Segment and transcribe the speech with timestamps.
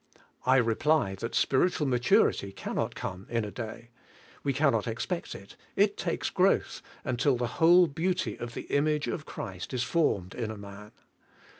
[0.47, 3.91] I reply that spiritual maturity cannot come in a day.
[4.43, 5.55] We can not expect it.
[5.75, 10.49] It takes growth, until the whole beauty of the image of Christ is formed in
[10.49, 10.91] a man.